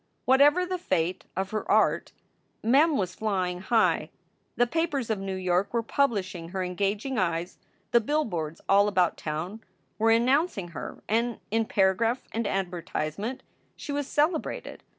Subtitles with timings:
[0.25, 2.11] Whatever the fate of her art,
[2.63, 4.09] Mem was flying high.
[4.55, 7.59] The papers of New York were publishing her engaging eyes,
[7.91, 9.63] the billboards all about town
[9.99, 13.43] were announcing her, and in paragraph and advertisement
[13.75, 14.81] she was celebrated.